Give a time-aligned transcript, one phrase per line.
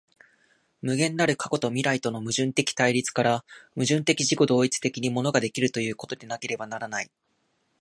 [0.81, 7.11] 無限なる過去と未来との矛盾的対立から、矛盾的自己同一的に物が出来るということでなければならない。